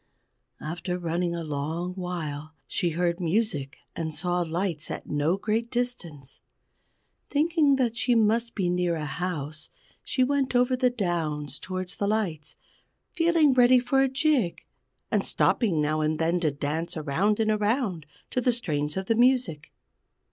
After 0.59 0.97
running 0.97 1.35
a 1.35 1.43
long 1.43 1.93
while, 1.93 2.55
she 2.65 2.89
heard 2.89 3.19
music 3.19 3.77
and 3.95 4.11
saw 4.15 4.39
lights 4.41 4.89
at 4.89 5.05
no 5.05 5.37
great 5.37 5.69
distance. 5.69 6.41
Thinking 7.29 7.75
that 7.75 7.95
she 7.95 8.15
must 8.15 8.55
be 8.55 8.67
near 8.67 8.95
a 8.95 9.05
house, 9.05 9.69
she 10.03 10.23
went 10.23 10.55
over 10.55 10.75
the 10.75 10.89
downs 10.89 11.59
toward 11.59 11.89
the 11.89 12.07
lights, 12.07 12.55
feeling 13.13 13.53
ready 13.53 13.77
for 13.77 14.01
a 14.01 14.09
jig, 14.09 14.65
and 15.11 15.23
stopping 15.23 15.79
now 15.79 16.01
and 16.01 16.17
then 16.17 16.39
to 16.39 16.49
dance 16.49 16.97
around 16.97 17.39
and 17.39 17.51
around 17.51 18.07
to 18.31 18.41
the 18.41 18.51
strains 18.51 18.97
of 18.97 19.05
the 19.05 19.13
music. 19.13 19.71